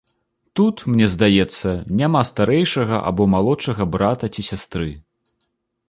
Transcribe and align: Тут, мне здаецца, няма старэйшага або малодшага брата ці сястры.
Тут, 0.59 0.77
мне 0.93 1.07
здаецца, 1.15 1.73
няма 2.01 2.21
старэйшага 2.31 2.95
або 3.13 3.23
малодшага 3.37 3.83
брата 3.97 4.25
ці 4.35 4.41
сястры. 4.53 4.91